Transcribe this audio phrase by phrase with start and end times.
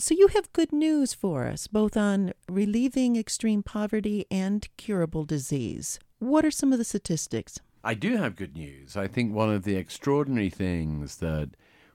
[0.00, 5.98] So, you have good news for us, both on relieving extreme poverty and curable disease.
[6.20, 7.60] What are some of the statistics?
[7.84, 8.96] I do have good news.
[8.96, 11.50] I think one of the extraordinary things that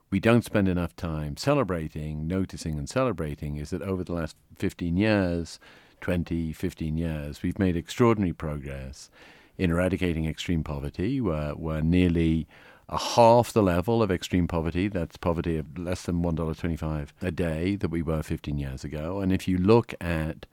[0.08, 4.96] we don't spend enough time celebrating, noticing, and celebrating is that over the last 15
[4.96, 5.58] years,
[6.00, 9.10] 20, 15 years, we've made extraordinary progress
[9.58, 11.20] in eradicating extreme poverty.
[11.20, 12.46] We're, we're nearly
[12.88, 14.88] a half the level of extreme poverty.
[14.88, 19.20] That's poverty of less than $1.25 a day that we were 15 years ago.
[19.20, 20.46] And if you look at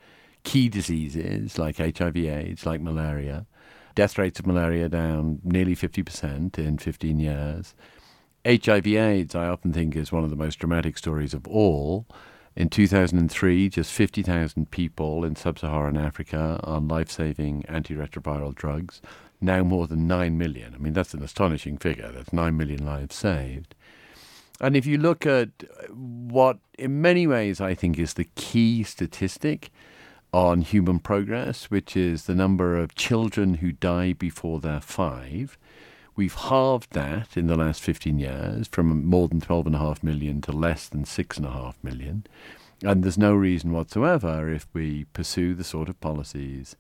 [0.43, 3.45] key diseases like HIV, AIDS, like malaria,
[3.95, 7.75] death rates of malaria down nearly 50% in 15 years.
[8.45, 12.05] HIV AIDS, I often think, is one of the most dramatic stories of all.
[12.55, 19.02] In 2003, just 50,000 people in sub Saharan Africa on life saving antiretroviral drugs.
[19.43, 20.73] Now more than 9 million.
[20.73, 22.11] I mean, that's an astonishing figure.
[22.11, 23.75] That's 9 million lives saved.
[24.61, 25.49] And if you look at
[25.89, 29.71] what, in many ways, I think is the key statistic
[30.31, 35.58] on human progress, which is the number of children who die before they're five,
[36.16, 40.88] We've halved that in the last 15 years from more than 12.5 million to less
[40.88, 42.27] than 6.5 million.
[42.83, 46.75] And there's no reason whatsoever if we pursue the sort of policies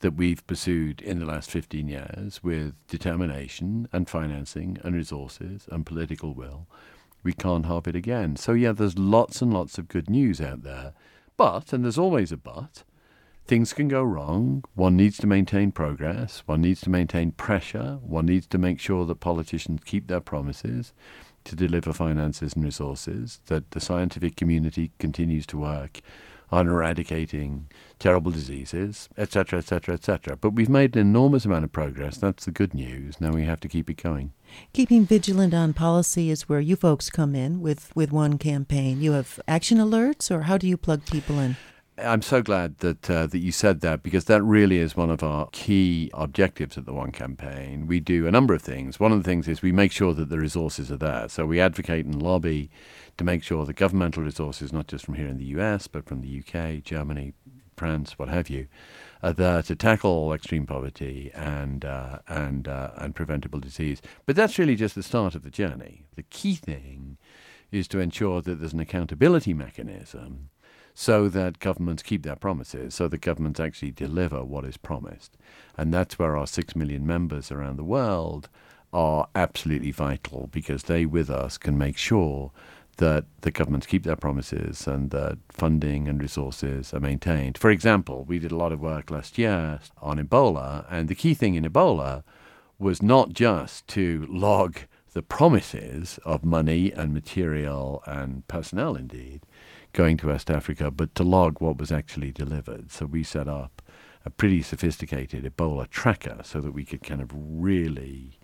[0.00, 5.86] that we've pursued in the last 15 years with determination and financing and resources and
[5.86, 6.66] political will,
[7.22, 8.36] we can't halve it again.
[8.36, 10.92] So, yeah, there's lots and lots of good news out there.
[11.36, 12.84] But, and there's always a but,
[13.46, 14.64] things can go wrong.
[14.74, 16.42] One needs to maintain progress.
[16.46, 17.98] One needs to maintain pressure.
[18.02, 20.92] One needs to make sure that politicians keep their promises
[21.44, 26.00] to deliver finances and resources, that the scientific community continues to work
[26.50, 30.36] on eradicating terrible diseases, etc., etc., etc.
[30.36, 32.16] But we've made an enormous amount of progress.
[32.16, 33.20] That's the good news.
[33.20, 34.32] Now we have to keep it going.
[34.72, 39.00] Keeping vigilant on policy is where you folks come in with, with one campaign.
[39.00, 41.56] You have action alerts, or how do you plug people in?
[41.96, 45.22] I'm so glad that uh, that you said that because that really is one of
[45.22, 47.86] our key objectives at the One Campaign.
[47.86, 48.98] We do a number of things.
[48.98, 51.28] One of the things is we make sure that the resources are there.
[51.28, 52.68] So we advocate and lobby
[53.16, 56.20] to make sure that governmental resources, not just from here in the US, but from
[56.20, 57.34] the UK, Germany,
[57.76, 58.68] France, what have you,
[59.22, 64.02] are there to tackle extreme poverty and uh, and uh, and preventable disease.
[64.26, 66.04] But that's really just the start of the journey.
[66.14, 67.16] The key thing
[67.72, 70.50] is to ensure that there's an accountability mechanism
[70.94, 75.36] so that governments keep their promises, so that governments actually deliver what is promised.
[75.76, 78.48] And that's where our six million members around the world
[78.92, 82.52] are absolutely vital because they, with us, can make sure
[82.96, 87.58] that the governments keep their promises and that funding and resources are maintained.
[87.58, 91.34] For example, we did a lot of work last year on Ebola, and the key
[91.34, 92.22] thing in Ebola
[92.78, 94.80] was not just to log
[95.12, 99.42] the promises of money and material and personnel, indeed,
[99.92, 102.90] going to West Africa, but to log what was actually delivered.
[102.90, 103.80] So we set up
[104.24, 108.38] a pretty sophisticated Ebola tracker so that we could kind of really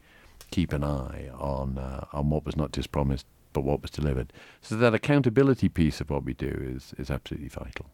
[0.51, 4.33] keep an eye on uh, on what was not just promised but what was delivered.
[4.63, 7.87] So that accountability piece of what we do is is absolutely vital.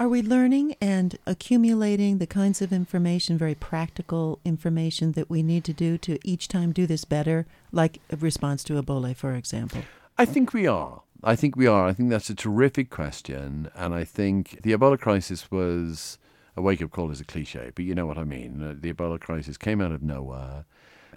[0.00, 5.62] Are we learning and accumulating the kinds of information, very practical information that we need
[5.64, 9.82] to do to each time do this better, like a response to Ebola, for example?
[10.18, 11.02] I think we are.
[11.22, 11.86] I think we are.
[11.86, 13.70] I think that's a terrific question.
[13.76, 16.18] And I think the Ebola crisis was
[16.56, 18.62] a wake up call is a cliche, but you know what I mean.
[18.62, 20.64] Uh, the Ebola crisis came out of nowhere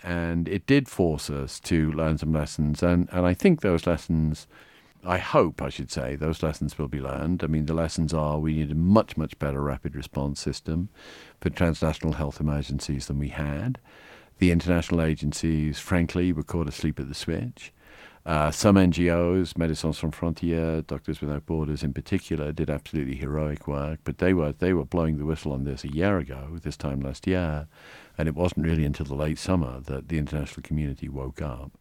[0.03, 2.83] and it did force us to learn some lessons.
[2.83, 4.47] And, and I think those lessons,
[5.05, 7.43] I hope, I should say, those lessons will be learned.
[7.43, 10.89] I mean, the lessons are we need a much, much better rapid response system
[11.39, 13.79] for transnational health emergencies than we had.
[14.39, 17.71] The international agencies, frankly, were caught asleep at the switch.
[18.25, 23.99] Uh, some NGOs, Médecins Sans Frontières, Doctors Without Borders in particular, did absolutely heroic work,
[24.03, 27.01] but they were they were blowing the whistle on this a year ago, this time
[27.01, 27.67] last year,
[28.17, 31.77] and it wasn't really until the late summer that the international community woke up.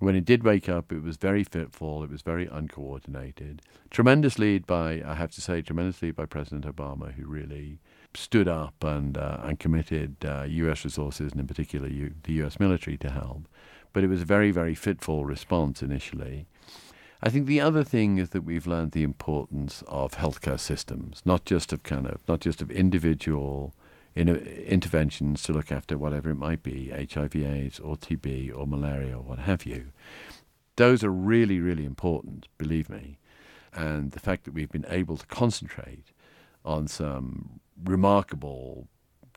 [0.00, 3.62] When it did wake up, it was very fitful, it was very uncoordinated.
[3.90, 7.78] Tremendous lead by, I have to say, tremendous lead by President Obama, who really
[8.12, 10.84] stood up and uh, and committed uh, U.S.
[10.84, 12.60] resources, and in particular U- the U.S.
[12.60, 13.46] military, to help
[13.92, 16.46] but it was a very, very fitful response initially.
[17.22, 21.44] I think the other thing is that we've learned the importance of healthcare systems, not
[21.44, 23.74] just of kind of not just of individual
[24.14, 29.22] in, interventions to look after whatever it might be, HIV/AIDS or TB or malaria or
[29.22, 29.92] what have you.
[30.76, 33.18] Those are really, really important, believe me.
[33.74, 36.12] And the fact that we've been able to concentrate
[36.64, 38.88] on some remarkable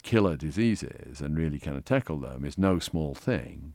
[0.04, 3.74] killer diseases and really kind of tackle them is no small thing.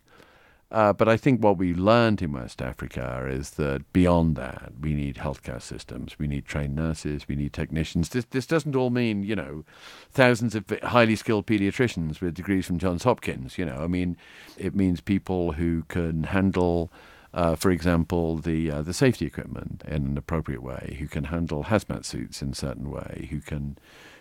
[0.71, 4.93] Uh, but I think what we learned in West Africa is that beyond that, we
[4.93, 8.11] need healthcare systems, we need trained nurses, we need technicians.
[8.11, 9.65] This, this doesn't all mean, you know,
[10.11, 13.57] thousands of highly skilled pediatricians with degrees from Johns Hopkins.
[13.57, 14.19] You know, I mean,
[14.59, 16.91] it means people who can handle.
[17.35, 21.65] Uh, for example, the uh, the safety equipment in an appropriate way, who can handle
[21.65, 23.77] hazmat suits in a certain way, who can,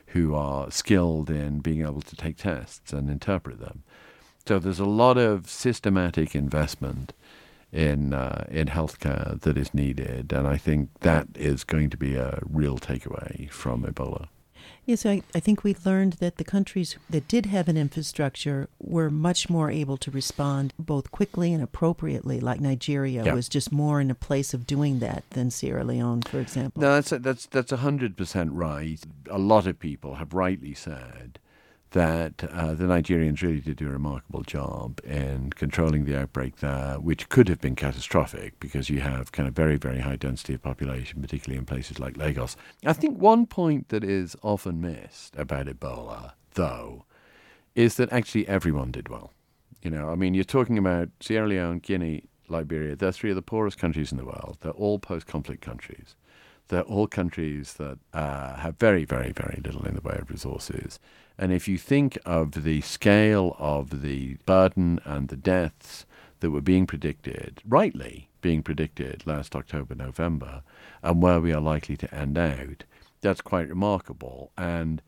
[0.08, 3.84] who are skilled in being able to take tests and interpret them.
[4.48, 7.12] So there's a lot of systematic investment
[7.74, 12.16] in uh, in healthcare that is needed, and I think that is going to be
[12.16, 14.28] a real takeaway from Ebola.
[14.86, 19.10] Yes, I, I think we learned that the countries that did have an infrastructure were
[19.10, 22.40] much more able to respond both quickly and appropriately.
[22.40, 23.34] Like Nigeria Yeah.
[23.34, 26.82] was just more in a place of doing that than Sierra Leone, for example.
[26.82, 29.00] No, that's that's that's hundred percent right.
[29.30, 31.38] A lot of people have rightly said
[31.98, 37.00] that uh, the Nigerians really did do a remarkable job in controlling the outbreak there,
[37.00, 40.62] which could have been catastrophic because you have kind of very very high density of
[40.62, 42.56] population, particularly in places like Lagos.
[42.86, 47.06] I think one point that is often missed about Ebola, though,
[47.74, 49.32] is that actually everyone did well.
[49.82, 52.96] You know, I mean, you're talking about Sierra Leone, Guinea, Liberia.
[52.96, 54.58] They're three of the poorest countries in the world.
[54.62, 56.16] They're all post-conflict countries.
[56.68, 61.00] They're all countries that uh, have very, very, very little in the way of resources.
[61.38, 66.06] And if you think of the scale of the burden and the deaths
[66.40, 70.64] that were being predicted, rightly being predicted last October, November,
[71.04, 72.84] and where we are likely to end out,
[73.22, 74.52] that's quite remarkable.
[74.58, 75.02] And,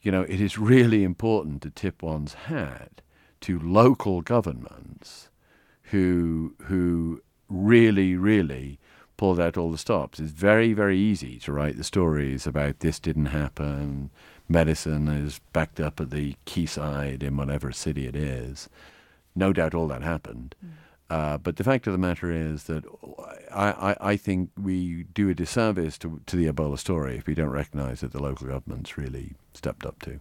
[0.00, 3.00] you know, it is really important to tip one's hat
[3.42, 5.28] to local governments
[5.82, 8.78] who who really, really
[9.18, 10.18] pulled out all the stops.
[10.18, 14.08] It's very, very easy to write the stories about this didn't happen,
[14.48, 18.70] medicine is backed up at the quayside in whatever city it is.
[19.36, 20.54] No doubt all that happened.
[21.10, 22.84] Uh, but the fact of the matter is that
[23.52, 27.34] I, I, I think we do a disservice to, to the Ebola story if we
[27.34, 30.20] don't recognize that the local governments really stepped up to.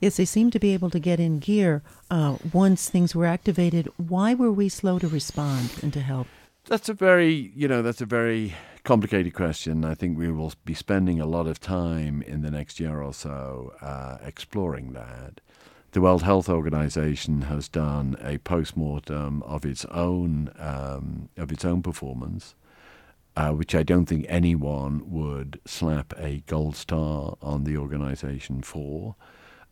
[0.00, 3.88] Yes, they seem to be able to get in gear uh, once things were activated.
[3.96, 6.26] Why were we slow to respond and to help?
[6.68, 8.52] That's a very, you know, that's a very
[8.82, 9.84] complicated question.
[9.84, 13.14] I think we will be spending a lot of time in the next year or
[13.14, 15.40] so uh, exploring that.
[15.92, 21.82] The World Health Organization has done a post-mortem of its own um, of its own
[21.82, 22.56] performance,
[23.36, 29.14] uh, which I don't think anyone would slap a gold star on the organization for.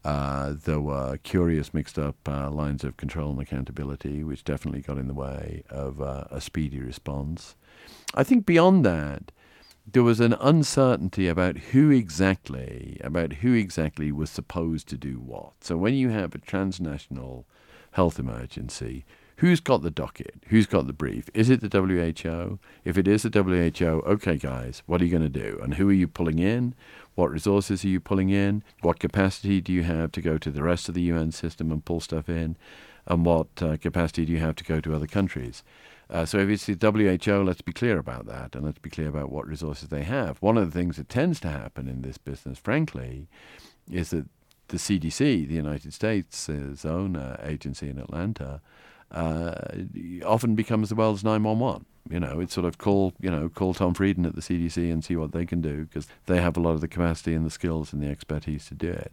[0.05, 4.99] Uh, there were curious, mixed up uh, lines of control and accountability, which definitely got
[4.99, 7.57] in the way of uh, a speedy response.
[8.15, 9.33] I think beyond that,
[9.91, 15.53] there was an uncertainty about who exactly, about who exactly was supposed to do what.
[15.61, 17.47] So when you have a transnational
[17.93, 19.05] health emergency,
[19.37, 20.35] who's got the docket?
[20.49, 21.29] Who's got the brief?
[21.35, 22.59] Is it the WHO?
[22.85, 25.59] If it is the WHO, okay, guys, what are you going to do?
[25.63, 26.75] And who are you pulling in?
[27.15, 28.63] What resources are you pulling in?
[28.81, 31.85] What capacity do you have to go to the rest of the UN system and
[31.85, 32.57] pull stuff in?
[33.07, 35.63] And what uh, capacity do you have to go to other countries?
[36.11, 39.09] Uh, so if it's the WHO, let's be clear about that, and let's be clear
[39.09, 40.39] about what resources they have.
[40.39, 43.29] One of the things that tends to happen in this business, frankly,
[43.91, 44.27] is that
[44.69, 46.49] the CDC, the United States'
[46.85, 48.61] own uh, agency in Atlanta,
[49.11, 49.55] uh,
[50.25, 51.85] often becomes the world's 911.
[52.11, 55.03] You know, it's sort of call, you know, call Tom Frieden at the CDC and
[55.03, 57.51] see what they can do because they have a lot of the capacity and the
[57.51, 59.13] skills and the expertise to do it.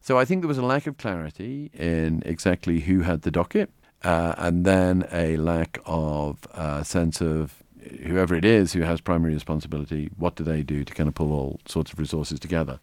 [0.00, 3.70] So I think there was a lack of clarity in exactly who had the docket,
[4.02, 7.62] uh, and then a lack of uh, sense of
[8.04, 11.32] whoever it is who has primary responsibility, what do they do to kind of pull
[11.32, 12.80] all sorts of resources together.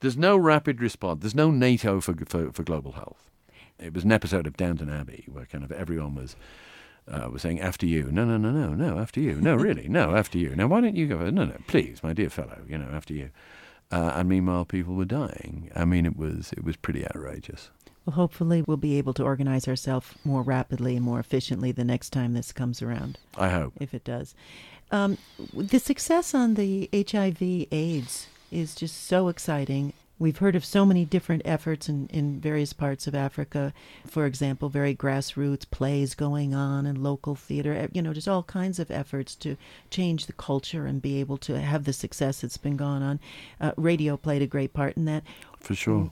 [0.00, 1.20] There's no rapid response.
[1.20, 3.29] There's no NATO for, for, for global health.
[3.82, 6.36] It was an episode of Downton Abbey where kind of everyone was
[7.10, 8.10] uh, was saying after you.
[8.12, 9.40] No, no, no, no, no, after you.
[9.40, 10.54] No, really, no, after you.
[10.54, 11.18] Now, why don't you go?
[11.30, 13.30] No, no, please, my dear fellow, you know, after you.
[13.90, 15.70] Uh, and meanwhile, people were dying.
[15.74, 17.70] I mean, it was it was pretty outrageous.
[18.06, 22.10] Well, hopefully, we'll be able to organize ourselves more rapidly and more efficiently the next
[22.10, 23.74] time this comes around, I hope.
[23.80, 24.34] if it does.
[24.92, 25.18] Um,
[25.54, 29.92] the success on the HIV/AIDS is just so exciting.
[30.20, 33.72] We've heard of so many different efforts in, in various parts of Africa.
[34.06, 38.42] For example, very grassroots plays going on and local theater, eh, you know, just all
[38.42, 39.56] kinds of efforts to
[39.88, 43.18] change the culture and be able to have the success that's been going on.
[43.58, 45.24] Uh, radio played a great part in that.
[45.58, 46.10] For sure.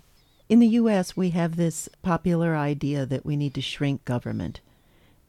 [0.48, 4.60] In the U.S., we have this popular idea that we need to shrink government.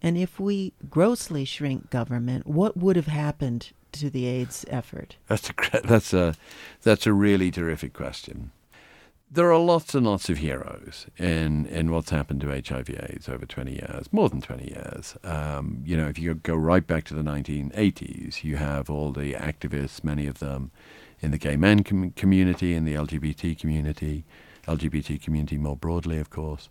[0.01, 5.17] And if we grossly shrink government, what would have happened to the AIDS effort?
[5.27, 6.36] That's a that's a
[6.81, 8.51] that's a really terrific question.
[9.31, 13.74] There are lots and lots of heroes in, in what's happened to HIV/AIDS over 20
[13.74, 15.15] years, more than 20 years.
[15.24, 19.33] Um, you know, if you go right back to the 1980s, you have all the
[19.33, 20.71] activists, many of them
[21.19, 24.25] in the gay men com- community, in the LGBT community,
[24.67, 26.69] LGBT community more broadly, of course,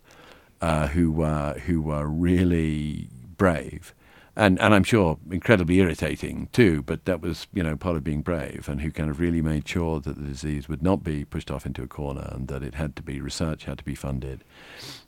[0.61, 3.93] uh, who uh, who were really brave
[4.35, 6.81] and and I'm sure incredibly irritating too.
[6.81, 9.67] But that was you know part of being brave, and who kind of really made
[9.67, 12.75] sure that the disease would not be pushed off into a corner, and that it
[12.75, 14.43] had to be research had to be funded,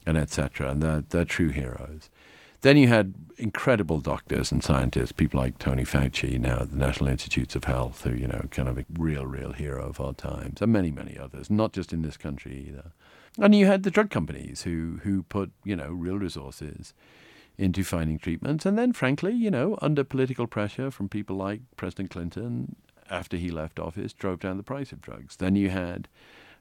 [0.06, 0.70] and etc.
[0.70, 2.10] And they're they're true heroes.
[2.62, 7.10] Then you had incredible doctors and scientists, people like Tony Fauci, now at the National
[7.10, 10.62] Institutes of Health, who, you know, kind of a real, real hero of our times,
[10.62, 12.92] and many, many others, not just in this country either.
[13.40, 16.94] And you had the drug companies who, who put, you know, real resources
[17.58, 18.65] into finding treatments.
[18.65, 22.75] And then, frankly, you know, under political pressure from people like President Clinton,
[23.10, 25.36] after he left office, drove down the price of drugs.
[25.36, 26.08] Then you had,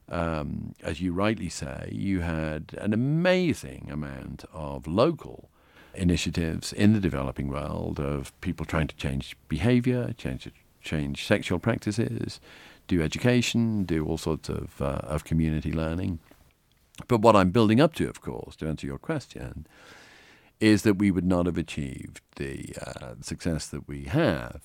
[0.09, 5.49] um, as you rightly say, you had an amazing amount of local
[5.93, 10.49] initiatives in the developing world of people trying to change behavior, change
[10.81, 12.39] change sexual practices,
[12.87, 16.19] do education, do all sorts of uh, of community learning.
[17.07, 19.65] But what I'm building up to, of course, to answer your question,
[20.61, 24.61] is that we would not have achieved the uh, success that we have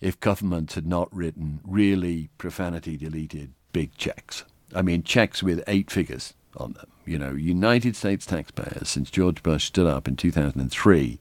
[0.00, 4.44] if governments had not written really profanity deleted big checks.
[4.74, 6.90] I mean, checks with eight figures on them.
[7.06, 11.18] You know, United States taxpayers, since George Bush stood up in 2003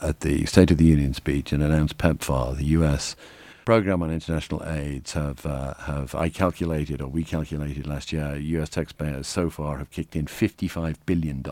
[0.00, 3.16] at the State of the Union speech and announced PEPFAR, the U.S.
[3.64, 8.68] program on international AIDS, have, uh, have I calculated, or we calculated last year, U.S.
[8.68, 11.42] taxpayers so far have kicked in $55 billion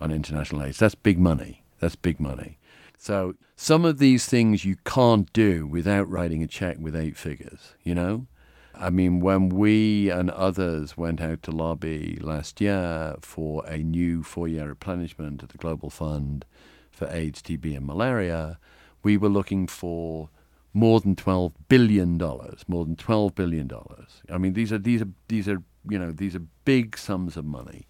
[0.00, 0.74] on international aid.
[0.74, 1.62] That's big money.
[1.80, 2.58] That's big money.
[2.96, 7.74] So some of these things you can't do without writing a check with eight figures,
[7.82, 8.26] you know?
[8.74, 14.22] I mean, when we and others went out to lobby last year for a new
[14.22, 16.44] four year replenishment of the Global Fund
[16.90, 18.58] for AIDS, TB, and malaria,
[19.02, 20.30] we were looking for
[20.72, 22.64] more than twelve billion dollars.
[22.68, 24.22] More than twelve billion dollars.
[24.30, 27.44] I mean, these are these are these are you know these are big sums of
[27.44, 27.86] money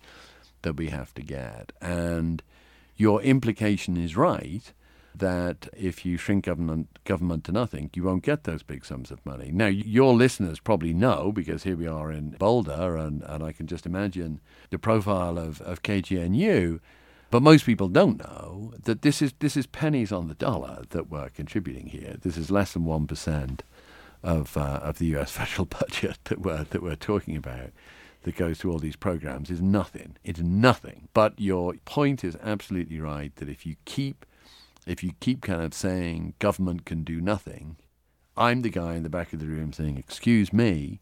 [0.62, 1.72] that we have to get.
[1.80, 2.42] And
[2.96, 4.72] your implication is right
[5.14, 9.24] that if you shrink government government to nothing, you won't get those big sums of
[9.26, 9.50] money.
[9.52, 13.66] Now, your listeners probably know because here we are in Boulder, and, and I can
[13.66, 16.80] just imagine the profile of, of KGNU.
[17.30, 21.10] But most people don't know that this is this is pennies on the dollar that
[21.10, 22.16] we're contributing here.
[22.20, 23.62] This is less than one percent
[24.22, 25.30] of uh, of the U.S.
[25.38, 27.70] federal budget that we're that we're talking about
[28.22, 30.16] that goes to all these programs is nothing.
[30.24, 31.08] It's nothing.
[31.14, 34.26] But your point is absolutely right that if you keep
[34.86, 37.76] if you keep kind of saying government can do nothing,
[38.36, 41.00] I'm the guy in the back of the room saying, "Excuse me,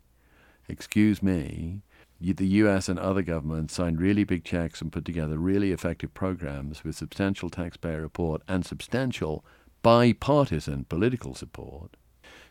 [0.68, 1.82] excuse me."
[2.20, 6.82] The US and other governments signed really big checks and put together really effective programs
[6.82, 9.44] with substantial taxpayer support and substantial
[9.82, 11.96] bipartisan political support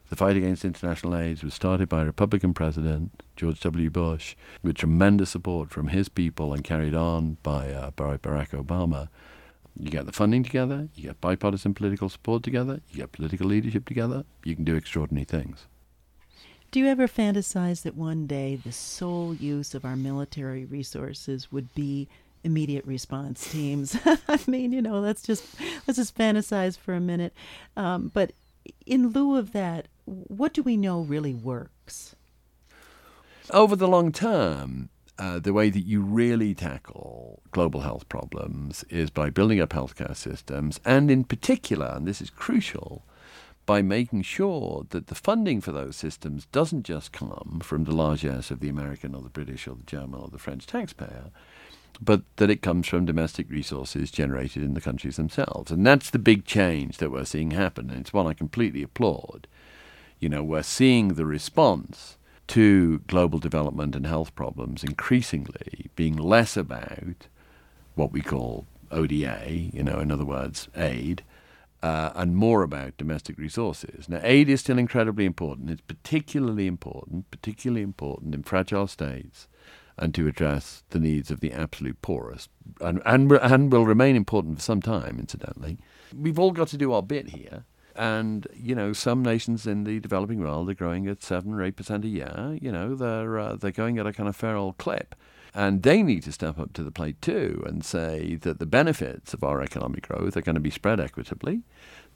[0.09, 3.89] the fight against international AIDS was started by Republican President George W.
[3.89, 9.09] Bush with tremendous support from his people and carried on by, uh, Barack Obama.
[9.77, 13.85] You get the funding together, you get bipartisan political support together, you get political leadership
[13.85, 15.65] together, you can do extraordinary things.
[16.71, 21.73] Do you ever fantasize that one day the sole use of our military resources would
[21.73, 22.07] be
[22.43, 23.97] immediate response teams?
[24.27, 25.45] I mean, you know, let's just
[25.87, 27.33] let's just fantasize for a minute.
[27.77, 28.33] Um, but
[28.85, 32.15] in lieu of that, what do we know really works?
[33.51, 39.09] Over the long term, uh, the way that you really tackle global health problems is
[39.09, 43.03] by building up healthcare systems, and in particular, and this is crucial,
[43.65, 48.51] by making sure that the funding for those systems doesn't just come from the largesse
[48.51, 51.31] of the American or the British or the German or the French taxpayer,
[52.01, 55.71] but that it comes from domestic resources generated in the countries themselves.
[55.71, 59.47] And that's the big change that we're seeing happen, and it's one I completely applaud.
[60.19, 66.55] You know, we're seeing the response to global development and health problems increasingly being less
[66.55, 67.27] about
[67.95, 71.23] what we call ODA, you know, in other words, aid,
[71.81, 74.07] uh, and more about domestic resources.
[74.07, 75.69] Now, aid is still incredibly important.
[75.69, 79.47] It's particularly important, particularly important in fragile states
[79.97, 82.49] and to address the needs of the absolute poorest,
[82.81, 85.77] and, and, and will remain important for some time, incidentally.
[86.15, 87.65] We've all got to do our bit here.
[87.95, 92.03] And, you know, some nations in the developing world are growing at 7 or 8%
[92.03, 92.57] a year.
[92.61, 95.15] You know, they're, uh, they're going at a kind of feral clip.
[95.55, 99.33] And they need to step up to the plate too and say that the benefits
[99.33, 101.61] of our economic growth are going to be spread equitably.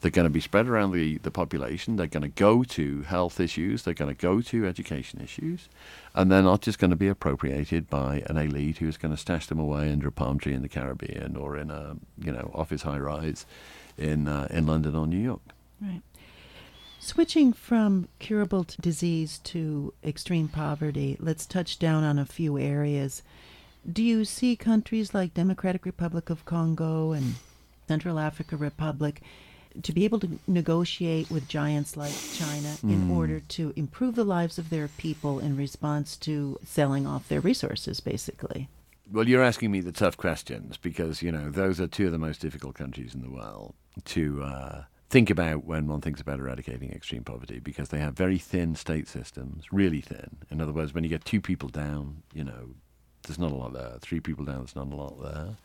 [0.02, 1.96] They're going to be spread around the, the population.
[1.96, 3.84] They're going to go to health issues.
[3.84, 5.70] They're going to go to education issues.
[6.14, 9.48] And they're not just going to be appropriated by an elite who's going to stash
[9.48, 12.82] them away under a palm tree in the Caribbean or in a you know office
[12.82, 13.46] high rise
[13.98, 15.42] in, uh, in London or New York.
[15.82, 16.02] Right.
[17.02, 23.24] Switching from curable disease to extreme poverty, let's touch down on a few areas.
[23.92, 27.36] Do you see countries like Democratic Republic of Congo and
[27.88, 29.22] Central Africa Republic
[29.82, 32.84] to be able to negotiate with giants like China mm.
[32.84, 33.12] in hmm.
[33.12, 38.00] order to improve the lives of their people in response to selling off their resources,
[38.00, 38.68] basically?
[39.12, 42.18] Well, you're asking me the tough questions because, you know, those are two of the
[42.18, 43.74] most difficult countries in the world
[44.06, 48.38] to uh, think about when one thinks about eradicating extreme poverty because they have very
[48.38, 50.38] thin state systems, really thin.
[50.50, 52.76] In other words, when you get two people down, you know,
[53.28, 53.98] there's not a lot there.
[54.02, 55.58] Three people down, there's not a lot there.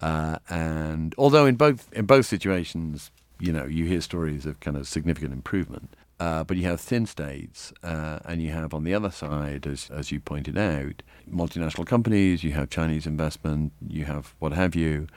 [0.00, 4.76] Uh, and although in both in both situations, you know, you hear stories of kind
[4.76, 5.94] of significant improvement.
[6.18, 9.90] Uh, but you have thin states, uh, and you have on the other side, as
[9.90, 12.44] as you pointed out, multinational companies.
[12.44, 13.72] You have Chinese investment.
[13.86, 15.08] You have what have you,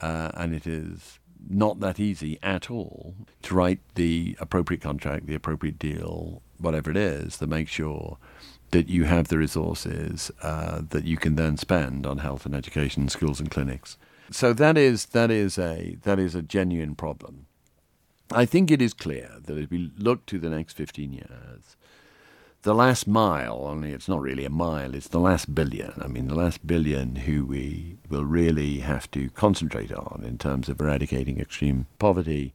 [0.00, 5.34] uh, and it is not that easy at all to write the appropriate contract, the
[5.34, 8.18] appropriate deal, whatever it is, that makes sure
[8.70, 13.08] that you have the resources uh, that you can then spend on health and education,
[13.08, 13.96] schools and clinics.
[14.30, 17.46] So that is that is a that is a genuine problem.
[18.32, 21.76] I think it is clear that as we look to the next 15 years,
[22.62, 25.92] the last mile, only it's not really a mile, it's the last billion.
[26.00, 30.68] I mean, the last billion who we will really have to concentrate on in terms
[30.68, 32.54] of eradicating extreme poverty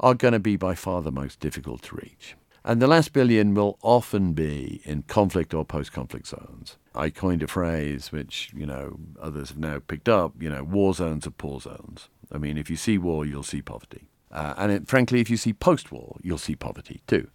[0.00, 2.34] are going to be by far the most difficult to reach.
[2.64, 6.76] And the last billion will often be in conflict or post conflict zones.
[6.94, 10.94] I coined a phrase which, you know, others have now picked up, you know, war
[10.94, 12.08] zones are poor zones.
[12.30, 14.06] I mean, if you see war, you'll see poverty.
[14.30, 17.28] Uh, and it, frankly, if you see post war, you'll see poverty too.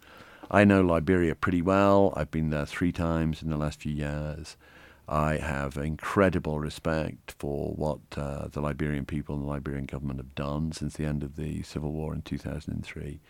[0.50, 2.12] I know Liberia pretty well.
[2.16, 4.56] I've been there three times in the last few years.
[5.06, 10.34] I have incredible respect for what uh, the Liberian people and the Liberian government have
[10.34, 13.20] done since the end of the civil war in 2003.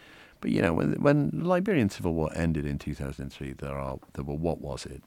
[0.41, 4.25] But you know, when when the Liberian civil war ended in 2003, there are there
[4.25, 5.03] were what was it?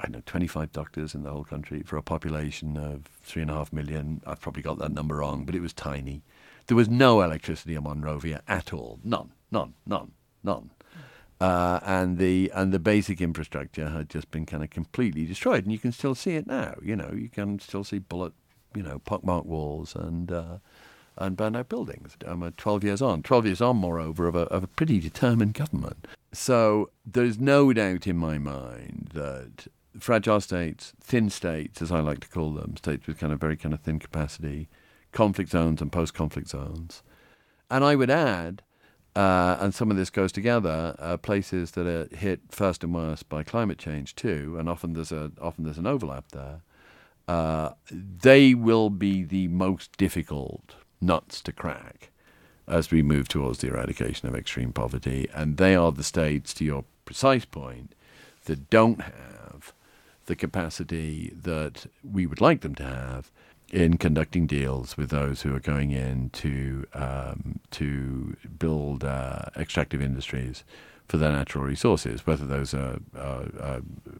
[0.00, 3.54] I know, 25 doctors in the whole country for a population of three and a
[3.54, 4.20] half million.
[4.26, 6.22] I've probably got that number wrong, but it was tiny.
[6.66, 8.98] There was no electricity in Monrovia at all.
[9.04, 10.70] None, none, none, none.
[11.38, 15.72] Uh, and the and the basic infrastructure had just been kind of completely destroyed, and
[15.72, 16.74] you can still see it now.
[16.82, 18.32] You know, you can still see bullet,
[18.74, 20.58] you know, pockmarked walls and uh,
[21.18, 22.16] and burned out buildings.
[22.26, 26.06] Um, Twelve years on, twelve years on, moreover, of a of a pretty determined government.
[26.32, 29.66] So there's no doubt in my mind that
[29.98, 33.56] fragile states, thin states, as I like to call them, states with kind of very
[33.56, 34.68] kind of thin capacity,
[35.12, 37.02] conflict zones and post-conflict zones.
[37.70, 38.62] And I would add,
[39.16, 43.28] uh, and some of this goes together, uh, places that are hit first and worst
[43.30, 46.60] by climate change too, and often there's a often there's an overlap there.
[47.26, 52.10] Uh, they will be the most difficult nuts to crack
[52.68, 56.64] as we move towards the eradication of extreme poverty, and they are the states, to
[56.64, 57.94] your precise point,
[58.44, 59.72] that don't have
[60.26, 63.30] the capacity that we would like them to have
[63.72, 70.00] in conducting deals with those who are going in to um, to build uh, extractive
[70.00, 70.64] industries
[71.08, 72.98] for their natural resources, whether those are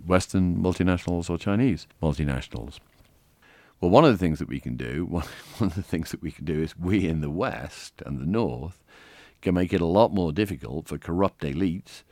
[0.04, 2.78] Western multinationals or Chinese multinationals.
[3.80, 5.26] Well, one of the things that we can do, one,
[5.58, 8.26] one of the things that we can do is we in the West and the
[8.26, 8.82] North
[9.42, 12.02] can make it a lot more difficult for corrupt elites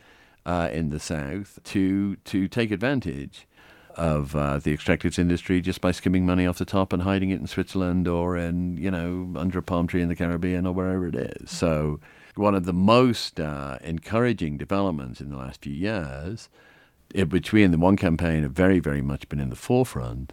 [0.47, 3.47] uh, in the South to to take advantage
[3.97, 7.41] of uh, the extractives industry just by skimming money off the top and hiding it
[7.41, 11.07] in Switzerland or in, you know, under a palm tree in the Caribbean or wherever
[11.07, 11.51] it is.
[11.51, 12.01] So,
[12.35, 16.49] one of the most uh, encouraging developments in the last few years,
[17.29, 20.33] which we in the One campaign have very, very much been in the forefront,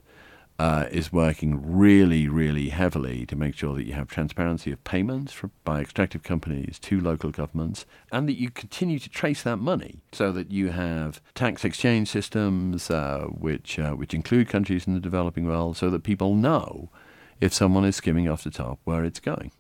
[0.62, 5.36] uh, is working really, really heavily to make sure that you have transparency of payments
[5.63, 10.32] by extractive companies to local governments and that you continue to trace that money so
[10.32, 15.47] that you have tax exchange systems uh, which, uh, which include countries in the developing
[15.47, 16.91] world so that people know
[17.39, 19.52] if someone is skimming off the top where it's going.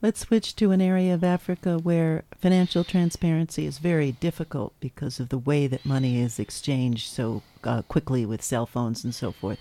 [0.00, 5.28] Let's switch to an area of Africa where financial transparency is very difficult because of
[5.28, 9.58] the way that money is exchanged so uh, quickly with cell phones and so forth.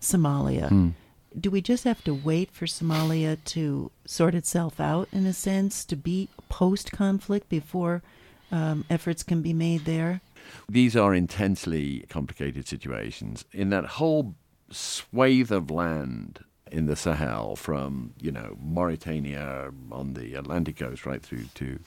[0.00, 0.68] Somalia.
[0.68, 0.94] Mm.
[1.38, 5.84] Do we just have to wait for Somalia to sort itself out, in a sense,
[5.84, 8.02] to be post conflict before
[8.50, 10.20] um, efforts can be made there?
[10.68, 13.44] These are intensely complicated situations.
[13.52, 14.34] In that whole
[14.70, 21.22] swathe of land in the Sahel from, you know, Mauritania on the Atlantic coast right
[21.22, 21.78] through to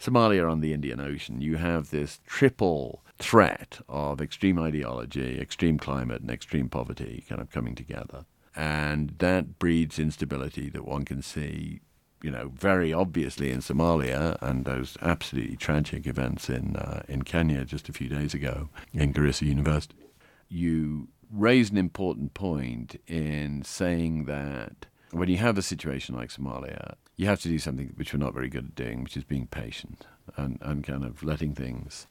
[0.00, 6.22] Somalia on the Indian Ocean, you have this triple threat of extreme ideology, extreme climate,
[6.22, 8.24] and extreme poverty kind of coming together.
[8.56, 11.80] And that breeds instability that one can see,
[12.22, 17.64] you know, very obviously in Somalia and those absolutely tragic events in, uh, in Kenya
[17.64, 20.10] just a few days ago in Garissa University.
[20.48, 26.94] You raised an important point in saying that when you have a situation like Somalia,
[27.16, 29.46] you have to do something which we're not very good at doing, which is being
[29.46, 30.06] patient
[30.36, 32.06] and, and kind of letting things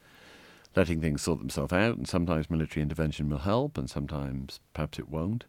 [0.76, 1.98] letting things sort themselves out.
[1.98, 5.46] And sometimes military intervention will help, and sometimes perhaps it won't.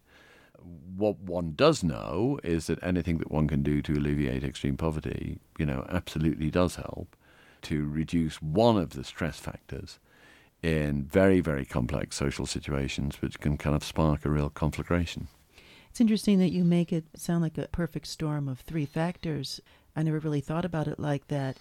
[0.96, 5.38] What one does know is that anything that one can do to alleviate extreme poverty,
[5.58, 7.16] you know, absolutely does help
[7.62, 9.98] to reduce one of the stress factors
[10.62, 15.28] in very, very complex social situations, which can kind of spark a real conflagration.
[15.88, 19.60] It's interesting that you make it sound like a perfect storm of three factors.
[19.96, 21.56] I never really thought about it like that.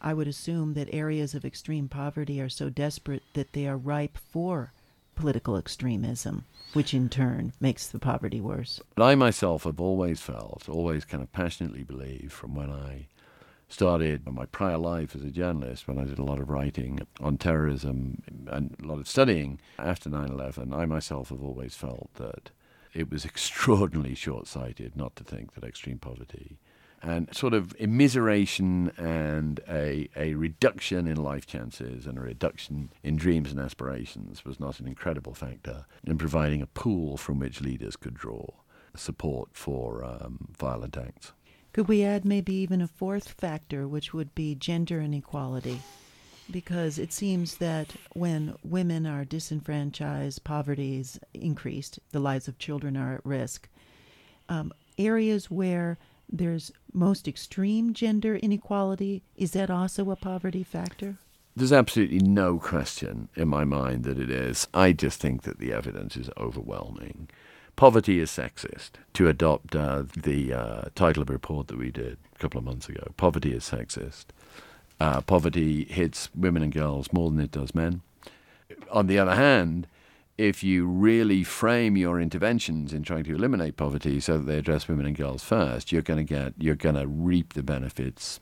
[0.00, 4.16] I would assume that areas of extreme poverty are so desperate that they are ripe
[4.16, 4.72] for
[5.14, 8.80] political extremism, which in turn makes the poverty worse.
[8.94, 13.08] But I myself have always felt, always kind of passionately believed from when I
[13.68, 17.38] started my prior life as a journalist when I did a lot of writing on
[17.38, 20.72] terrorism and a lot of studying after 9 11.
[20.72, 22.50] I myself have always felt that
[22.94, 26.58] it was extraordinarily short sighted not to think that extreme poverty
[27.02, 33.16] and sort of immiseration and a, a reduction in life chances and a reduction in
[33.16, 37.96] dreams and aspirations was not an incredible factor in providing a pool from which leaders
[37.96, 38.46] could draw
[38.94, 41.32] support for um, violent acts.
[41.72, 45.80] Could we add maybe even a fourth factor, which would be gender inequality?
[46.50, 52.96] Because it seems that when women are disenfranchised, poverty is increased, the lives of children
[52.96, 53.68] are at risk.
[54.48, 55.96] Um, areas where
[56.32, 61.16] there's most extreme gender inequality, is that also a poverty factor?
[61.56, 64.68] There's absolutely no question in my mind that it is.
[64.72, 67.28] I just think that the evidence is overwhelming
[67.80, 72.18] poverty is sexist, to adopt uh, the uh, title of a report that we did
[72.34, 73.02] a couple of months ago.
[73.16, 74.26] Poverty is sexist.
[75.00, 78.02] Uh, poverty hits women and girls more than it does men.
[78.90, 79.86] On the other hand,
[80.40, 84.88] if you really frame your interventions in trying to eliminate poverty so that they address
[84.88, 88.40] women and girls first, you're going to get you're going to reap the benefits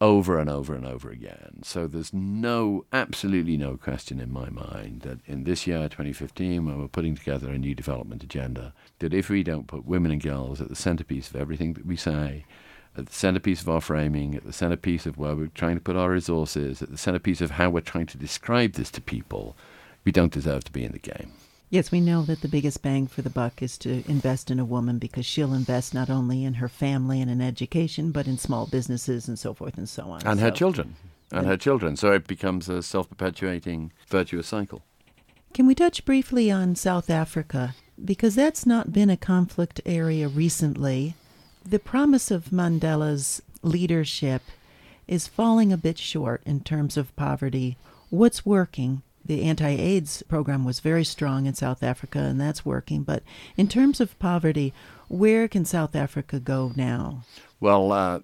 [0.00, 1.60] over and over and over again.
[1.62, 6.80] So there's no, absolutely no question in my mind that in this year, 2015, when
[6.80, 10.60] we're putting together a new development agenda, that if we don't put women and girls
[10.60, 12.44] at the centerpiece of everything that we say,
[12.96, 15.94] at the centerpiece of our framing, at the centerpiece of where we're trying to put
[15.94, 19.56] our resources, at the centerpiece of how we're trying to describe this to people,
[20.04, 21.32] we don't deserve to be in the game.
[21.72, 24.64] Yes, we know that the biggest bang for the buck is to invest in a
[24.64, 28.66] woman because she'll invest not only in her family and in education, but in small
[28.66, 30.20] businesses and so forth and so on.
[30.26, 30.96] And so, her children.
[31.30, 31.96] And her children.
[31.96, 34.82] So it becomes a self perpetuating virtuous cycle.
[35.54, 37.74] Can we touch briefly on South Africa?
[38.04, 41.14] Because that's not been a conflict area recently.
[41.64, 44.42] The promise of Mandela's leadership
[45.08, 47.78] is falling a bit short in terms of poverty.
[48.10, 49.02] What's working?
[49.24, 53.02] The anti AIDS program was very strong in South Africa, and that's working.
[53.02, 53.22] But
[53.56, 54.72] in terms of poverty,
[55.08, 57.24] where can South Africa go now?
[57.60, 58.20] Well, uh,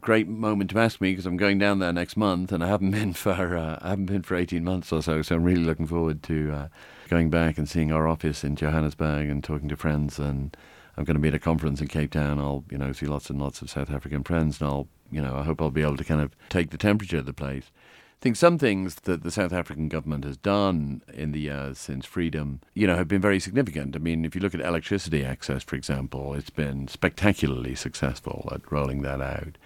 [0.00, 2.90] great moment to ask me because I'm going down there next month, and I haven't
[2.92, 5.22] been for uh, I haven't been for 18 months or so.
[5.22, 6.68] So I'm really looking forward to uh,
[7.08, 10.18] going back and seeing our office in Johannesburg and talking to friends.
[10.18, 10.56] And
[10.96, 12.38] I'm going to be at a conference in Cape Town.
[12.38, 15.36] I'll you know see lots and lots of South African friends, and I'll you know
[15.36, 17.70] I hope I'll be able to kind of take the temperature of the place.
[18.18, 22.04] I think some things that the South African government has done in the years since
[22.04, 23.94] freedom, you know, have been very significant.
[23.94, 28.72] I mean, if you look at electricity access, for example, it's been spectacularly successful at
[28.72, 29.56] rolling that out.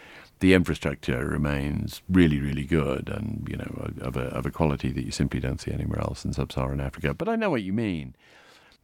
[0.40, 5.06] The infrastructure remains really, really good, and you know, of a of a quality that
[5.06, 7.14] you simply don't see anywhere else in sub-Saharan Africa.
[7.14, 8.14] But I know what you mean.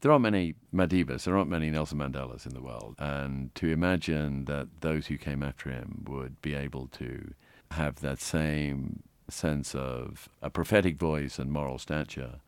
[0.00, 4.46] There aren't many Madibas, there aren't many Nelson Mandelas in the world, and to imagine
[4.46, 7.35] that those who came after him would be able to
[7.72, 12.41] have that same sense of a prophetic voice and moral stature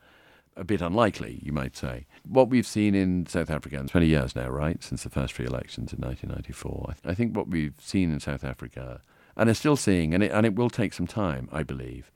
[0.55, 2.05] a bit unlikely, you might say.
[2.27, 5.45] What we've seen in South Africa in 20 years now, right, since the first free
[5.45, 9.01] elections in 1994, I, think what we've seen in South Africa,
[9.37, 12.11] and are still seeing, and it, and it will take some time, I believe,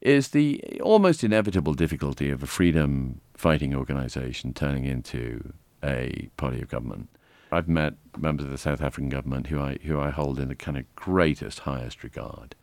[0.00, 6.68] is the almost inevitable difficulty of a freedom fighting organization turning into a party of
[6.68, 7.08] government.
[7.50, 10.54] I've met members of the South African government who I, who I hold in the
[10.54, 12.54] kind of greatest, highest regard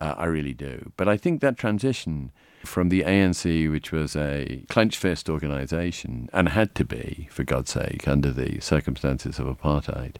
[0.00, 0.92] Uh, I really do.
[0.96, 2.32] But I think that transition
[2.64, 7.70] from the ANC, which was a clenched fist organization and had to be, for God's
[7.70, 10.16] sake, under the circumstances of apartheid,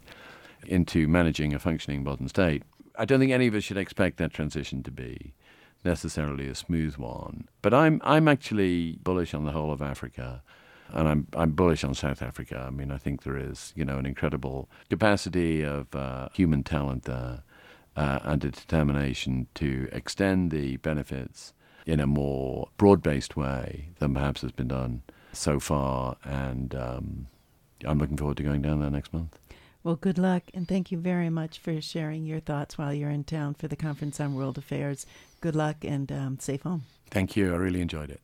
[0.66, 2.62] into managing a functioning modern state,
[2.96, 5.32] I don't think any of us should expect that transition to be
[5.84, 7.48] necessarily a smooth one.
[7.62, 10.42] But I'm I'm actually bullish on the whole of Africa.
[10.92, 12.64] And I'm I'm bullish on South Africa.
[12.66, 17.04] I mean, I think there is you know an incredible capacity of uh, human talent
[17.04, 17.42] there,
[17.96, 21.52] uh, and a determination to extend the benefits
[21.86, 26.16] in a more broad-based way than perhaps has been done so far.
[26.24, 27.26] And um,
[27.84, 29.38] I'm looking forward to going down there next month.
[29.82, 33.24] Well, good luck, and thank you very much for sharing your thoughts while you're in
[33.24, 35.06] town for the Conference on World Affairs.
[35.40, 36.82] Good luck and um, safe home.
[37.10, 37.54] Thank you.
[37.54, 38.20] I really enjoyed it.